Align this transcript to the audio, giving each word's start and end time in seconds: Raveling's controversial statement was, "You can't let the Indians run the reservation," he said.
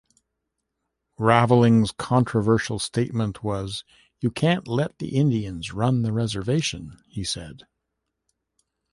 Raveling's 1.19 1.91
controversial 1.91 2.79
statement 2.79 3.43
was, 3.43 3.83
"You 4.19 4.31
can't 4.31 4.67
let 4.67 4.97
the 4.97 5.15
Indians 5.15 5.73
run 5.73 6.01
the 6.01 6.11
reservation," 6.11 6.97
he 7.07 7.23
said. 7.23 7.67